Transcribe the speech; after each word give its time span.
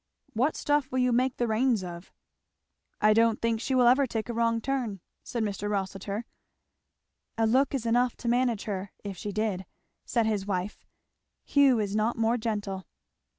What 0.33 0.55
stuff 0.55 0.91
will 0.91 0.97
you 0.97 1.11
make 1.11 1.37
the 1.37 1.45
reins 1.45 1.83
of?" 1.83 2.11
"I 2.99 3.13
don't 3.13 3.39
think 3.39 3.61
she 3.61 3.75
ever 3.75 4.01
will 4.01 4.07
take 4.07 4.29
a 4.29 4.33
wrong 4.33 4.59
turn," 4.59 4.99
said 5.23 5.43
Mr. 5.43 5.69
Rossitur. 5.69 6.25
"A 7.37 7.45
look 7.45 7.75
is 7.75 7.85
enough 7.85 8.17
to 8.17 8.27
manage 8.27 8.63
her, 8.63 8.93
if 9.03 9.15
she 9.15 9.31
did," 9.31 9.67
said 10.03 10.25
his 10.25 10.47
wife. 10.47 10.87
"Hugh 11.43 11.77
is 11.79 11.95
not 11.95 12.17
more 12.17 12.37
gentle." 12.39 12.87